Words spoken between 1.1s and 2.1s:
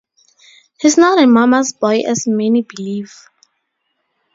a "mama's boy"